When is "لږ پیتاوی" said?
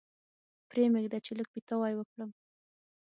1.37-1.93